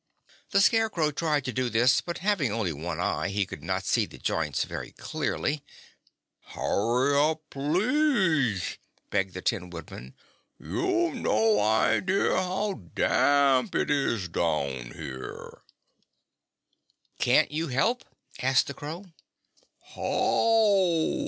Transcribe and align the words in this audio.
The 0.49 0.61
Scarecrow 0.61 1.11
tried 1.11 1.45
to 1.45 1.53
do 1.53 1.69
this, 1.69 2.01
but 2.01 2.17
having 2.25 2.51
only 2.51 2.73
one 2.73 2.99
eye 2.99 3.27
he 3.27 3.45
could 3.45 3.61
not 3.61 3.85
see 3.85 4.07
the 4.07 4.17
joints 4.17 4.63
very 4.63 4.93
clearly. 4.93 5.63
"Hurry 6.55 7.15
up, 7.15 7.47
please," 7.51 8.79
begged 9.11 9.35
the 9.35 9.43
Tin 9.43 9.69
Woodman; 9.69 10.15
"you've 10.59 11.13
no 11.13 11.59
idea 11.59 12.31
how 12.35 12.73
damp 12.95 13.75
it 13.75 13.91
is 13.91 14.27
down 14.27 14.89
here." 14.95 15.61
"Can't 17.19 17.51
you 17.51 17.67
help?" 17.67 18.03
asked 18.41 18.65
the 18.65 18.73
crow. 18.73 19.05
"How?" 19.93 21.19